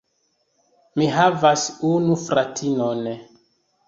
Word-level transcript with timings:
Mi 1.01 1.09
havas 1.17 1.65
unu 1.89 2.15
fratinon. 2.21 3.05